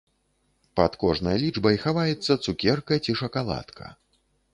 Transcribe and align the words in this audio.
Пад 0.79 0.95
кожнай 1.03 1.37
лічбай 1.43 1.77
хаваецца 1.83 2.31
цукерка 2.47 2.93
ці 3.05 3.11
шакаладка. 3.21 3.93